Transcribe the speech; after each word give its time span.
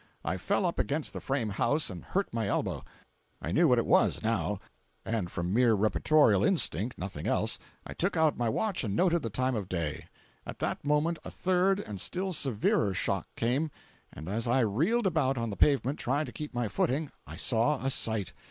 I 0.25 0.37
fell 0.37 0.65
up 0.65 0.79
against 0.79 1.13
the 1.13 1.21
frame 1.21 1.49
house 1.49 1.87
and 1.91 2.03
hurt 2.03 2.33
my 2.33 2.47
elbow. 2.47 2.83
I 3.39 3.51
knew 3.51 3.67
what 3.67 3.77
it 3.77 3.85
was, 3.85 4.23
now, 4.23 4.59
and 5.05 5.29
from 5.31 5.53
mere 5.53 5.75
reportorial 5.75 6.43
instinct, 6.43 6.97
nothing 6.97 7.27
else, 7.27 7.59
took 7.99 8.17
out 8.17 8.35
my 8.35 8.49
watch 8.49 8.83
and 8.83 8.95
noted 8.95 9.21
the 9.21 9.29
time 9.29 9.53
of 9.53 9.69
day; 9.69 10.07
at 10.43 10.57
that 10.57 10.83
moment 10.83 11.19
a 11.23 11.29
third 11.29 11.79
and 11.81 12.01
still 12.01 12.33
severer 12.33 12.95
shock 12.95 13.27
came, 13.35 13.69
and 14.11 14.27
as 14.27 14.47
I 14.47 14.61
reeled 14.61 15.05
about 15.05 15.37
on 15.37 15.51
the 15.51 15.55
pavement 15.55 15.99
trying 15.99 16.25
to 16.25 16.31
keep 16.31 16.51
my 16.51 16.67
footing, 16.67 17.11
I 17.27 17.35
saw 17.35 17.85
a 17.85 17.91
sight! 17.91 18.33